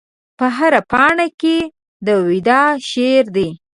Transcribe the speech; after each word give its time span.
په 0.37 0.45
هره 0.57 0.81
پاڼه 0.91 1.27
کې 1.41 1.57
د 2.05 2.07
وداع 2.27 2.69
شعر 2.89 3.25
دی 3.35 3.49